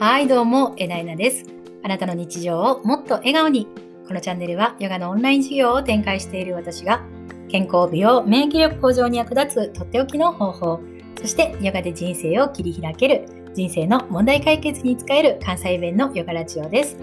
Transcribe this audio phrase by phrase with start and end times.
[0.00, 1.44] はい、どうも、えなえなです。
[1.84, 3.68] あなたの日常をもっと笑顔に。
[4.08, 7.02] このチャンネルはヨガのオンライン授業を展開している私が、
[7.50, 10.80] 健康、美容、免疫力向上に役立つとっておきの方法、
[11.20, 16.96] そしてヨガで人生を切り開ける、人生の問題解決に使える関西弁のヨガラジオです。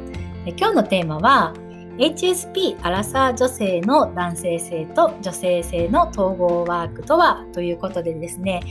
[0.47, 1.53] え今日のテーマは、
[1.97, 8.61] HSP アラサー女性の男性性と女性性の統合ワークとはということでですね、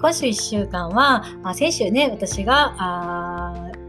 [0.00, 1.24] 今週1週間は、
[1.54, 3.45] 先週ね、私が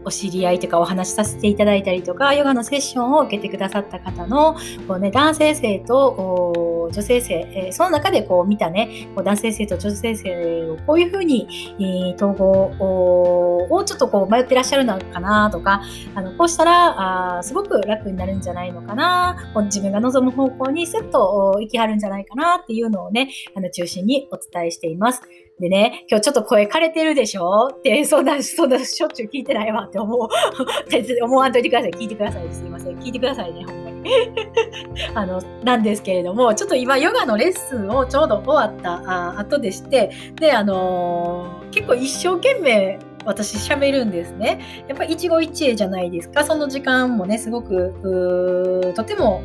[0.08, 15.82] お知り合いとかお話しさせていただいたりとか、ヨガのセッションを受けてくださった方のこう、ね、男性性と女性性、えー、その中でこう見たね、こう男性性と女性性をこういうふうに、えー、統合をちょっとこう迷ってらっしゃるのかなとか、
[16.14, 25.22] あのこうしたらあすごく楽になるんじゃないのかな、こう自分が望む方向にスッと行きはるんじゃないかなっていうのをね、あの中心にお伝えしています。
[25.60, 27.68] でね、今日ちょっと声枯れてるでしょ？
[27.72, 30.28] って、 そんな、そんなしょっちゅう聞いてないわって思う。
[31.24, 31.90] 思わんといてください。
[31.90, 32.46] 聞いてください。
[32.52, 32.96] すいません。
[32.98, 33.64] 聞いてくださいね、
[35.14, 44.84] あの、なんですけれども、ちょっと今、ヨガのレッスンをちょうど終わったあ後でして、で、あのー、結構一生懸命、私喋るんですね。
[44.88, 46.44] やっぱ一期一会じゃないですか。
[46.44, 49.42] その時間もね、すごく、とても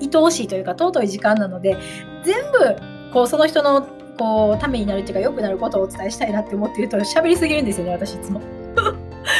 [0.00, 1.76] 愛おしいというか尊い時間なので、
[2.24, 2.76] 全部、
[3.12, 3.86] こう、その人の
[4.20, 8.42] こうためになるっていうか良くなることをお伝えしたいなって思ってると喋りすぎるんですよね私いつも。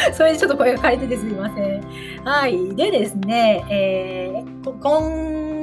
[0.12, 1.84] それでちょっと声が枯れててすいません。
[2.24, 2.74] はい。
[2.74, 5.60] でですね、えー、今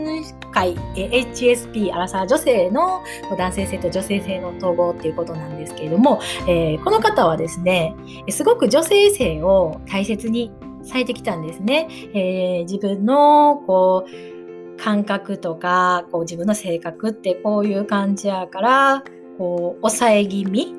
[0.51, 3.03] 回、HSP アラサー女性の
[3.37, 7.95] 男性性と女性性の統合っていうことなんですけれども、えー、この方はですね、
[8.29, 10.51] すごく女性性を大切に
[10.83, 11.87] されてきたんですね。
[12.13, 19.03] えー、自分のこう感覚とかこう自分の性格ってこういう感じやから
[19.37, 20.73] こう抑え気味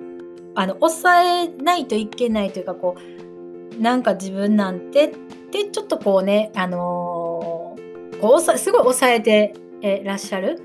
[0.54, 3.27] あの抑えないといけないというかこう
[3.78, 5.14] なんか自分なんてっ
[5.50, 10.60] てちょっとこうねあのー、こうすごい抑えてえらっしゃる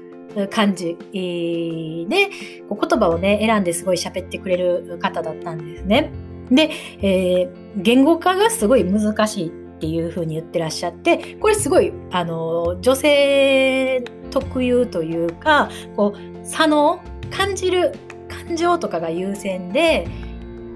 [0.50, 2.30] 感じで
[2.68, 6.12] こう言葉をね選んですごい喋ってくれる方だったんですね。
[6.50, 6.72] で、
[7.02, 17.02] えー、言語化がすごい難しいっていうふうに言ってらっしゃってこれすごいあの女性特有というかこう左脳
[17.32, 17.94] 感じる
[18.30, 20.08] 感情とかが優先で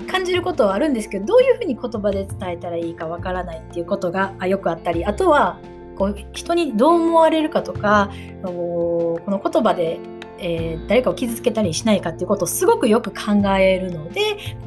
[0.08, 5.60] 感じることはあるんですけどどういうふうに言葉で伝えたらいいかわからないっていうことがよくあったりあとは
[5.98, 8.12] こう人にどう思われるかとか
[8.44, 10.00] この言葉で
[10.40, 14.22] えー、誰かを傷つけたりしないかっていうことをすごくよく考えるので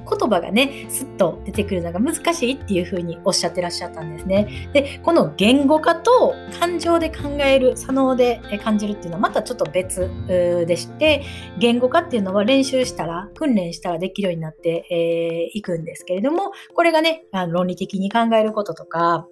[0.09, 4.71] 言葉がねスッと出てくるのが難しいっていうふうにおっしゃってらっしゃったんですね。
[4.73, 11.25] でこの言語化と感情で考える左脳で感じるっていうのはまたちょっと別でして
[11.59, 19.27] 言語化っていうのは練習したら訓練したらできるようになってい、えー、くんですけれどもこれがね論理的に考えることとか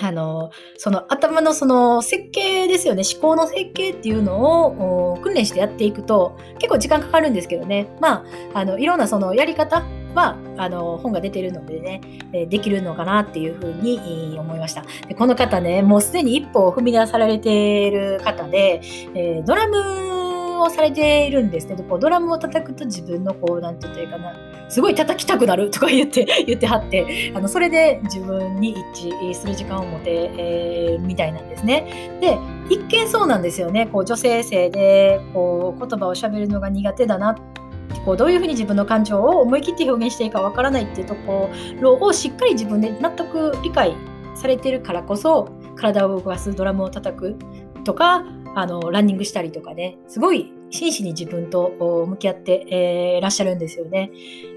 [0.00, 8.24] あの、その頭のその設計ですよね、思考の設計っていうのを訓練してやっていくと結構時間かかるんですけどね、ま
[8.54, 12.00] あ、あのいろんなそのやり方はあの本が出てるのでね、
[12.48, 14.84] できるのかなっていうふうに思いました。
[15.06, 18.80] でこの方ね、もうすでに一歩を踏み出されている方で、
[19.14, 20.09] えー、ドラム
[20.62, 32.18] をされているんですけど、こうドラムを叩くと自分のこう、なんて言ったらいいかな、すごい叩きたくなるとか言って、 言ってはって、あの、それで自分に一致する時間を持て、えー、みたいなんですね。
[32.20, 32.38] で、
[32.68, 33.86] 一見そうなんですよね。
[33.86, 37.36] こう、女性性で、こう、言葉を喋るのが苦手だな
[38.04, 41.50] こうどういうふうに自分の感情を思い切って表現していいかわからないっていうとこ
[41.80, 43.94] ろをしっかり自分で納得理解
[44.34, 47.36] されてるからこそ体を動かすドラムを叩く
[47.84, 48.24] とか
[48.54, 54.10] あの、ランニングしたりとかね、すごい真摯に自分と向き合って、えー、らっしゃるんですよね。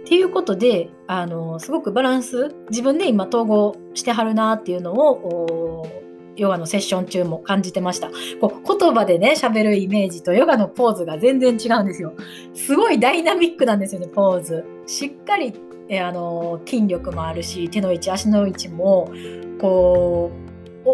[0.05, 5.87] っていうことで、あの、すごくバランス、自分で今統合してはるなっていうのを、
[6.35, 8.09] ヨガのセッション中も感じてました。
[8.41, 12.13] こう言葉でね、喋るイメージとヨガのポーズが全然違うんですよ。
[12.55, 14.65] すごいダイナミックなんですよね、ポーズ。
[14.87, 15.53] しっかり、
[15.89, 19.11] えあの筋力もあるし、手の位置、足の位置も、
[19.59, 20.31] こ
[20.85, 20.89] う、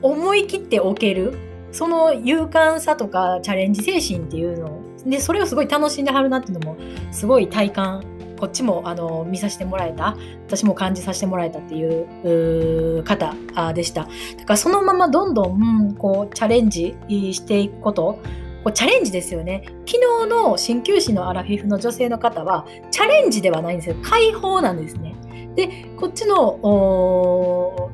[0.00, 1.47] 思い切って置ける。
[1.72, 6.76] その勇敢さとかチャレンジ精神っていうのでそれをすごい楽しんではるなっていうのも
[7.12, 8.04] すごい体感。
[8.38, 10.16] こっちもあの見させてもらえた。
[10.46, 13.34] 私も感じさせてもらえたっていう方
[13.74, 14.02] でした。
[14.02, 14.08] だ
[14.44, 18.20] からそのままどんどんこうチャレンジしていくこと。
[18.62, 19.64] こうチャレンジですよね。
[19.86, 23.96] 昨日の鍼灸師のアラフィフの女性の方はチャレンジではないんですよ。
[24.02, 25.16] 解放なんですね。
[25.56, 26.60] でこっちの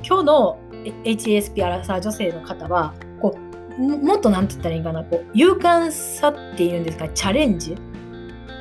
[0.07, 0.59] 今日の
[1.05, 2.93] HSP アラサー女性の方は
[3.23, 7.77] こうもっと何て言ったらいいかなこう勇敢さっていうんですかチャレンジ？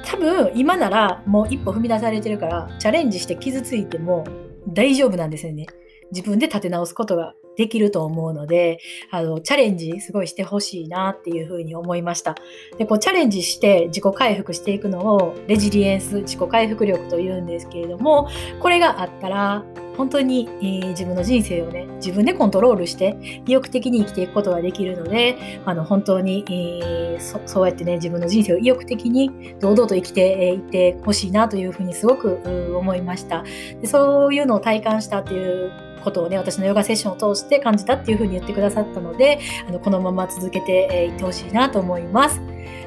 [0.06, 4.26] 多分今ならもう一歩踏み出されてるからチャレンジして傷ついても
[4.68, 5.66] 大丈夫なんですよね。
[6.12, 8.80] 自分で立て直すことができると思うので、
[9.10, 12.36] あの、チャレンジすごいしてほしいなっていうふうに思いました。
[12.78, 18.28] で、こうチャレンジして自己回復していくのをレジリエンス、自己回復力と言うんですけれども、
[18.60, 19.64] これがあったら、
[19.98, 32.40] 本当に、えー、自分の人生をね、自分でコントロールして意欲的に生きていくことができるので、あの、本当に、えー、そそうやってね、自分の人生を意欲的に堂々と生きていってほしいなというふうにすごく
[32.76, 33.44] 思いました。
[33.82, 35.72] でそういうのを体感したっていう
[36.04, 42.42] ことをね、私のヨガセッションを通して感じたっていうふうに言ってくださったので、あのこのまま続けていってほしいなと思います。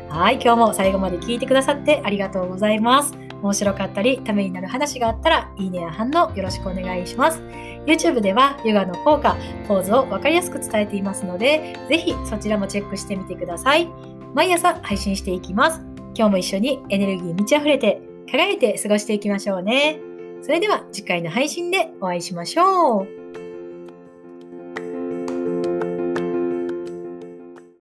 [0.09, 3.26] はい、今日も最後まで聞いてくださってありがとうございます。
[3.43, 7.41] 面白かったり、ためになる話があったら、いいねや反応よろしくお願いします。
[7.87, 9.37] YouTube ではヨガの効果、
[9.69, 13.89] ポーズをわかりやすく伝えていますので、ぜひそちらもチェックしてみてください。
[14.35, 15.81] 毎朝配信していきます。
[16.15, 18.01] 今日も一緒にエネルギー満ち溢れて、
[18.31, 20.01] 輝いて過ごしていきましょうね。
[20.43, 23.16] それでは次回の配信でお会いしましょう。